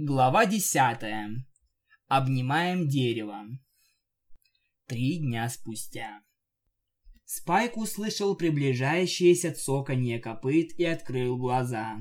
[0.00, 1.44] Глава десятая.
[2.06, 3.46] Обнимаем дерево.
[4.86, 6.20] Три дня спустя.
[7.24, 11.98] Спайк услышал приближающееся цоканье копыт и открыл глаза.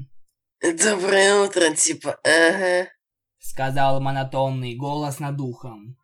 [0.61, 2.87] «Доброе утро, типа, ага»,—
[3.39, 5.97] сказал монотонный голос над ухом.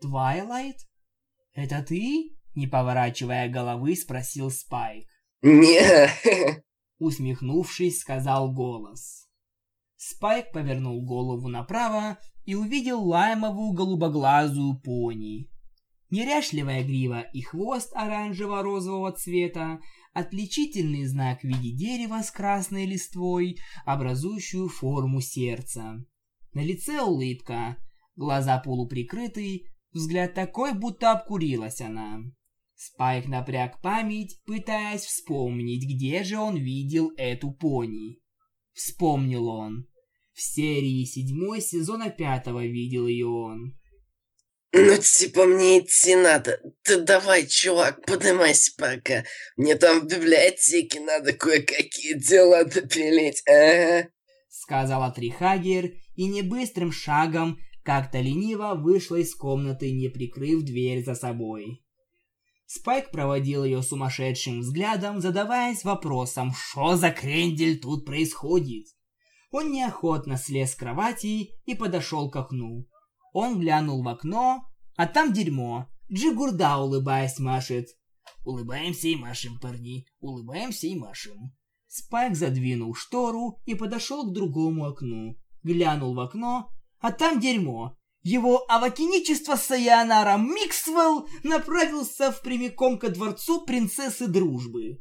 [0.00, 0.76] «Твайлайт?
[1.54, 5.08] Это ты?»— не поворачивая головы, спросил Спайк.
[5.42, 6.62] «Не»,—
[6.98, 9.29] усмехнувшись, сказал голос.
[10.02, 15.50] Спайк повернул голову направо и увидел лаймовую голубоглазую пони.
[16.08, 19.78] Неряшливая грива и хвост оранжево-розового цвета,
[20.14, 26.02] отличительный знак в виде дерева с красной листвой, образующую форму сердца.
[26.54, 27.76] На лице улыбка,
[28.16, 32.20] глаза полуприкрыты, взгляд такой, будто обкурилась она.
[32.74, 38.18] Спайк напряг память, пытаясь вспомнить, где же он видел эту пони.
[38.72, 39.89] Вспомнил он.
[40.40, 43.78] В серии седьмой сезона пятого видел ее он.
[44.72, 46.58] «Ну, типа, мне идти надо.
[46.82, 49.24] Ты давай, чувак, поднимайся пока.
[49.58, 54.08] Мне там в библиотеке надо кое-какие дела допилить, ага».
[54.48, 61.84] Сказала Трихагер и небыстрым шагом как-то лениво вышла из комнаты, не прикрыв дверь за собой.
[62.64, 68.86] Спайк проводил ее сумасшедшим взглядом, задаваясь вопросом, что за крендель тут происходит.
[69.50, 72.86] Он неохотно слез с кровати и подошел к окну.
[73.32, 74.64] Он глянул в окно,
[74.96, 75.88] а там дерьмо.
[76.12, 77.88] Джигурда, улыбаясь, машет.
[78.44, 80.06] Улыбаемся и машем, парни.
[80.20, 81.52] Улыбаемся и машем.
[81.86, 85.36] Спайк задвинул штору и подошел к другому окну.
[85.62, 87.96] Глянул в окно, а там дерьмо.
[88.22, 95.00] Его авакиничество Саянара Миксвелл направился в прямиком ко дворцу принцессы дружбы.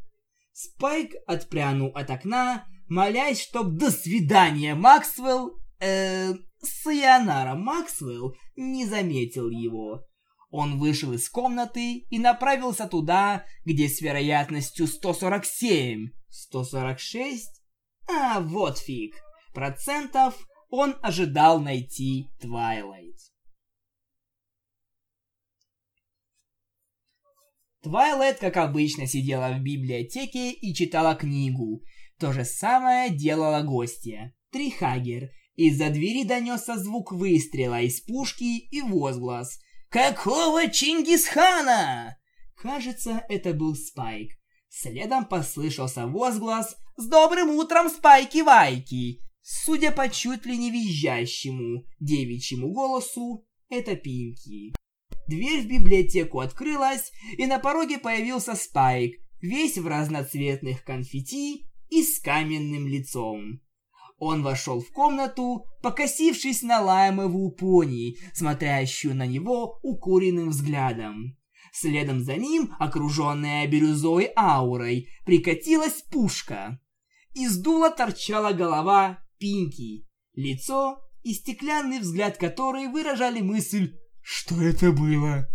[0.53, 7.55] Спайк отпрянул от окна, молясь, чтоб до свидания Максвелл, э, Сайонара.
[7.55, 10.05] Максвелл не заметил его.
[10.51, 17.61] Он вышел из комнаты и направился туда, где с вероятностью 147, 146,
[18.07, 19.15] а вот фиг,
[19.53, 20.35] процентов
[20.69, 23.15] он ожидал найти Твайлайт.
[27.81, 31.81] Твайлайт, как обычно, сидела в библиотеке и читала книгу,
[32.19, 35.29] то же самое делала гостья, Трихагер.
[35.55, 39.59] Из-за двери донесся звук выстрела из пушки и возглас
[39.89, 42.17] «Какого Чингисхана?»
[42.55, 44.31] Кажется, это был Спайк.
[44.69, 53.45] Следом послышался возглас «С добрым утром, Спайки-Вайки!» Судя по чуть ли не визжащему девичьему голосу,
[53.69, 54.73] это Пинки.
[55.27, 62.19] Дверь в библиотеку открылась, и на пороге появился Спайк, весь в разноцветных конфетти и с
[62.19, 63.61] каменным лицом.
[64.17, 71.37] Он вошел в комнату, покосившись на лаймовую пони, смотрящую на него укуренным взглядом.
[71.71, 76.79] Следом за ним, окруженная бирюзовой аурой, прикатилась пушка.
[77.33, 85.47] Из дула торчала голова Пинки, лицо и стеклянный взгляд которой выражали мысль «Что это было?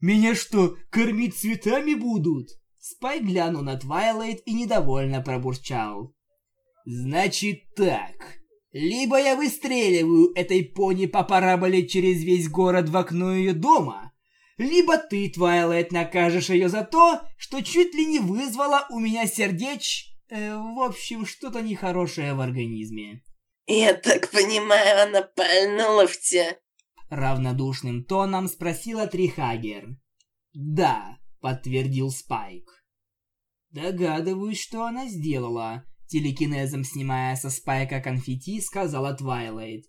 [0.00, 2.48] Меня что, кормить цветами будут?»
[2.86, 6.14] Спайк глянул на Твайлайт и недовольно пробурчал.
[6.84, 8.12] «Значит так.
[8.72, 14.12] Либо я выстреливаю этой пони по параболе через весь город в окно ее дома,
[14.58, 20.10] либо ты, Твайлайт, накажешь ее за то, что чуть ли не вызвала у меня сердеч...
[20.28, 23.22] Э, в общем, что-то нехорошее в организме».
[23.66, 26.58] «Я так понимаю, она пальнула в тебя?»
[27.08, 29.96] Равнодушным тоном спросила Трихагер.
[30.52, 32.64] «Да»,— подтвердил Спайк.
[33.68, 35.84] Догадываюсь, что она сделала.
[36.06, 39.84] Телекинезом снимая со спайка конфетти, сказала Твайлайт.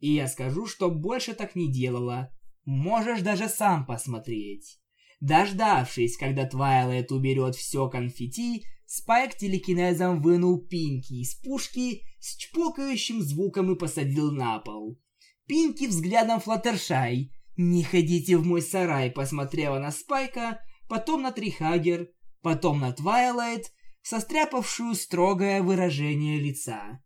[0.00, 2.36] И я скажу, что больше так не делала.
[2.64, 4.80] Можешь даже сам посмотреть.
[5.20, 13.72] Дождавшись, когда Твайлайт уберет все конфетти, Спайк телекинезом вынул Пинки из пушки с чпокающим звуком
[13.72, 15.00] и посадил на пол.
[15.46, 17.30] Пинки взглядом Флаттершай.
[17.56, 20.58] «Не ходите в мой сарай», посмотрела на Спайка,
[20.90, 22.10] потом на Трихагер,
[22.42, 23.72] потом на Твайлайт,
[24.02, 27.00] состряпавшую строгое выражение лица.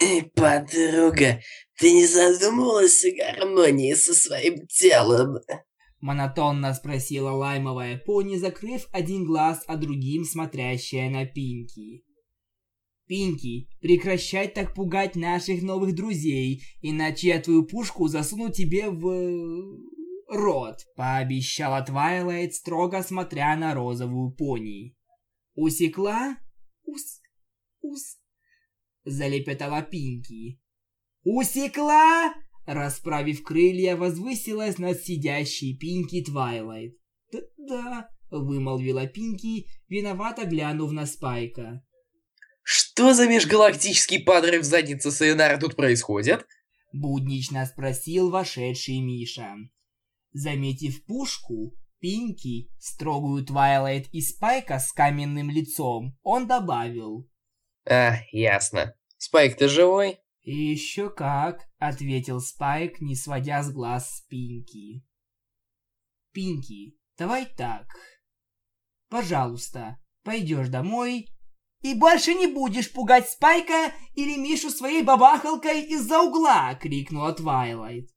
[0.00, 1.40] «Эй, подруга,
[1.78, 5.36] ты не задумывалась о гармонии со своим телом?»
[6.00, 12.04] Монотонно спросила лаймовая пони, закрыв один глаз, а другим смотрящая на Пинки.
[13.06, 19.95] «Пинки, прекращай так пугать наших новых друзей, иначе я твою пушку засуну тебе в
[20.28, 24.96] рот»,— пообещала Твайлайт, строго смотря на розовую пони.
[25.54, 26.36] «Усекла?
[26.84, 27.20] Ус...
[27.80, 28.18] ус...»—
[29.04, 30.60] залепетала Пинки.
[31.24, 32.34] «Усекла!»
[32.66, 36.96] Расправив крылья, возвысилась над сидящей Пинки Твайлайт.
[37.32, 41.84] «Да-да»,— вымолвила Пинки, виновато глянув на Спайка.
[42.64, 46.44] «Что за межгалактический подрыв задницы Сайонара тут происходит?»
[46.92, 49.54] Буднично спросил вошедший Миша.
[50.36, 57.26] Заметив пушку, Пинки, строгую Твайлайт и Спайка с каменным лицом, он добавил.
[57.88, 58.94] «А, ясно.
[59.16, 65.06] Спайк, ты живой?» «Еще как»,— ответил Спайк, не сводя с глаз с Пинки.
[66.32, 67.86] «Пинки, давай так.
[69.08, 71.28] Пожалуйста, пойдешь домой
[71.80, 78.10] и больше не будешь пугать Спайка или Мишу своей бабахалкой из-за угла!»— крикнула Твайлайт.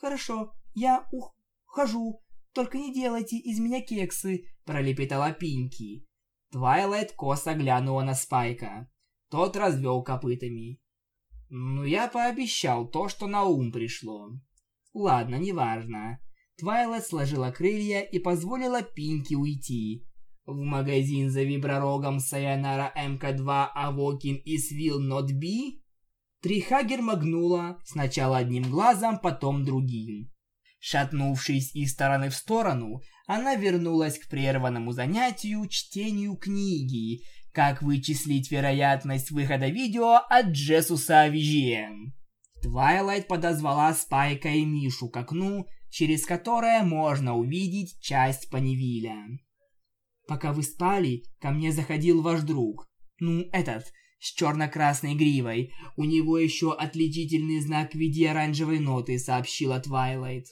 [0.00, 2.22] «Хорошо, я ухожу,
[2.52, 6.06] только не делайте из меня кексы!»— пролепетала Пинки.
[6.50, 8.88] Твайлайт косо глянула на Спайка.
[9.30, 10.80] Тот развел копытами.
[11.48, 14.30] Ну, я пообещал то, что на ум пришло.
[14.92, 16.20] Ладно, неважно.
[16.58, 20.04] Твайлайт сложила крылья и позволила Пинки уйти.
[20.44, 25.84] В магазин за вибророгом Сайонара МК2 Авокин и Свил Нот Би
[26.42, 30.32] Трихагер моргнула сначала одним глазом, потом другим.
[30.80, 37.22] Шатнувшись из стороны в сторону, она вернулась к прерванному занятию чтению книги
[37.52, 42.12] как вычислить вероятность выхода видео от Джесуса VGM?
[42.62, 49.40] Твайлайт подозвала Спайка и Мишу к окну, через которое можно увидеть часть Понивилля.
[50.28, 52.88] Пока вы спали, ко мне заходил ваш друг.
[53.18, 55.72] Ну, этот, с черно-красной гривой.
[55.96, 60.46] У него еще отличительный знак в виде оранжевой ноты, сообщила Твайлайт.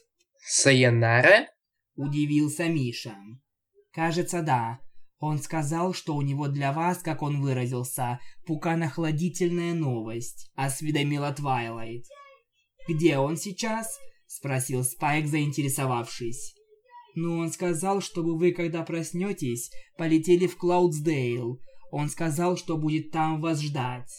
[0.50, 1.46] Сайонара?
[1.94, 3.14] Удивился Миша.
[3.92, 4.78] Кажется, да.
[5.18, 12.06] Он сказал, что у него для вас, как он выразился, пуканохладительная новость, осведомила Твайлайт.
[12.88, 16.54] «Где он сейчас?»– спросил Спайк, заинтересовавшись.
[17.14, 21.60] «Ну, он сказал, чтобы вы, когда проснетесь, полетели в Клаудсдейл.
[21.90, 24.10] Он сказал, что будет там вас ждать».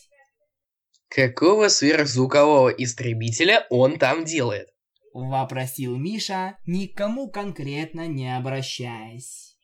[1.07, 4.67] «Какого сверхзвукового истребителя он там делает?»–
[5.27, 9.57] вопросил Миша, ни к кому конкретно не обращаясь.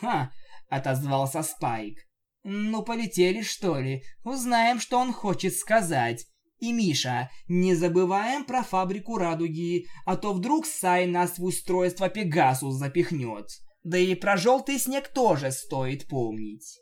[0.00, 0.32] «Ха!»—
[0.68, 1.98] отозвался Спайк.
[2.42, 4.02] «Ну, полетели, что ли?
[4.24, 6.26] Узнаем, что он хочет сказать.
[6.58, 12.74] И, Миша, не забываем про фабрику радуги, а то вдруг Сай нас в устройство Пегасус
[12.74, 13.46] запихнет.
[13.82, 16.80] Да и про желтый снег тоже стоит помнить».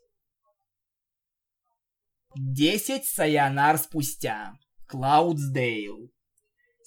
[2.37, 4.53] Десять Саянар спустя.
[4.87, 6.13] Клаудсдейл.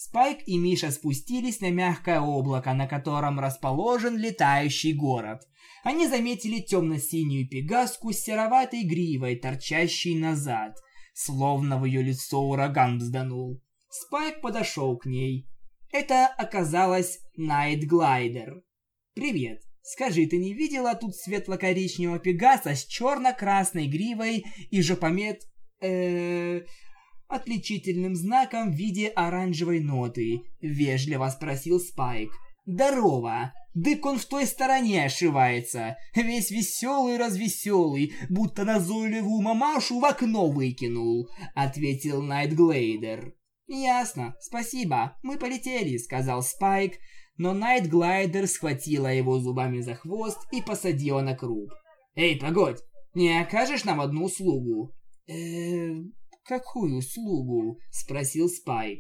[0.04, 5.48] Спайк и Миша спустились на мягкое облако, на котором расположен летающий город.
[5.84, 10.76] Они заметили темно-синюю пегаску с сероватой гривой, торчащей назад,
[11.14, 13.62] словно в ее лицо ураган взданул.
[13.92, 15.48] Спайк подошел к ней.
[15.94, 18.64] Это оказалась Найтглайдер.
[19.14, 19.62] «Привет.
[19.84, 25.44] Скажи, ты не видела тут светло-коричневого пегаса с черно-красной гривой и жопомет...
[25.80, 26.62] э
[27.32, 32.32] отличительным знаком в виде оранжевой ноты?»— вежливо спросил Спайк.
[32.66, 33.54] «Здорово!
[33.74, 42.22] Дык он в той стороне ошивается, весь веселый-развеселый, будто назойливую мамашу в окно выкинул»,— ответил
[42.22, 43.34] Найтглейдер.
[43.68, 46.96] «Ясно, спасибо, мы полетели»,— сказал Спайк,
[47.38, 51.72] но Найтглайдер схватила его зубами за хвост и посадила на круг.
[52.16, 52.80] «Эй, погодь,
[53.14, 54.94] не окажешь нам одну услугу?»
[55.28, 56.04] «Эээ,
[56.52, 59.00] какую услугу?»— спросил Спайк.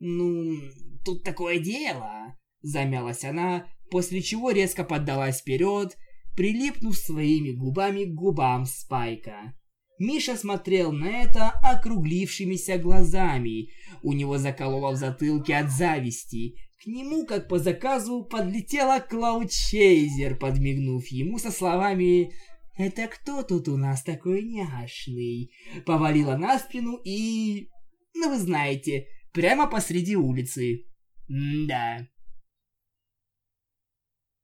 [0.00, 0.56] «Ну,
[1.04, 5.96] тут такое дело»,— замялась она, после чего резко поддалась вперед,
[6.36, 9.54] прилипнув своими губами к губам Спайка.
[10.00, 13.68] Миша смотрел на это округлившимися глазами.
[14.02, 16.54] У него закололо в затылке от зависти.
[16.82, 22.32] К нему, как по заказу, подлетела Клаудчейзер, подмигнув ему со словами
[22.76, 25.52] «Это кто тут у нас такой няшный?»
[25.84, 27.68] Повалила на спину и...
[28.14, 30.86] Ну вы знаете, прямо посреди улицы.
[31.28, 32.08] М да.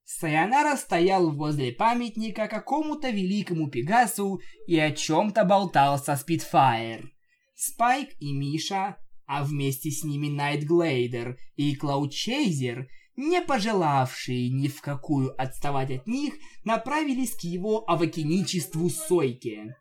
[0.04, 7.12] Сайонара стоял возле памятника какому-то великому Пегасу и о чем-то болтал со Спитфайр.
[7.54, 15.34] Спайк и Миша, а вместе с ними Найтглейдер и Клаудчейзер, не пожелавшие ни в какую
[15.42, 19.74] отставать от них, направились к его авакиничеству Сойке.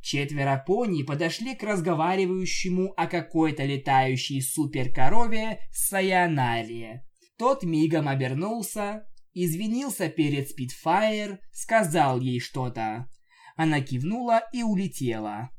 [0.00, 7.04] Четверо пони подошли к разговаривающему о какой-то летающей суперкорове Сайонаре.
[7.36, 13.08] Тот мигом обернулся, извинился перед Спитфайр, сказал ей что-то.
[13.56, 15.50] Она кивнула и улетела.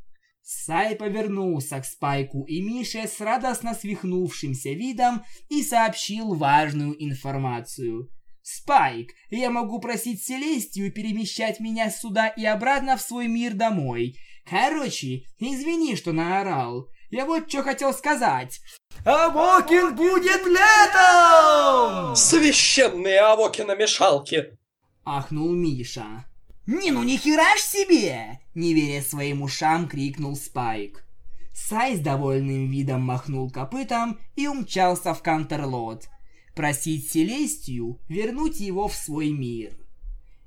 [0.49, 8.09] Сай повернулся к Спайку и Мише с радостно свихнувшимся видом и сообщил важную информацию.
[8.41, 14.15] «Спайк, я могу просить Селестию перемещать меня сюда и обратно в свой мир домой.
[14.49, 16.87] Короче, извини, что наорал.
[17.09, 18.61] Я вот что хотел сказать.
[19.03, 22.15] Авокин будет летом!
[22.15, 24.57] Священные Авокина мешалки!
[25.03, 26.25] Ахнул Миша.
[26.67, 31.05] «Не ну ни хера ж себе!» Не веря своим ушам, крикнул Спайк.
[31.53, 36.09] Сай с довольным видом махнул копытом и умчался в Кантерлот.
[36.55, 39.77] Просить Селестию вернуть его в свой мир.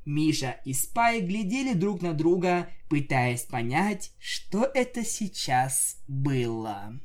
[0.05, 7.00] Миша и Спайк глядели друг на друга, пытаясь понять, что это сейчас было.